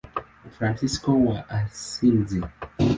[0.55, 2.41] Fransisko wa Asizi.